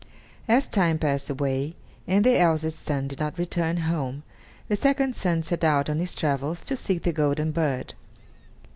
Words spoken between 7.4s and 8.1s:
bird.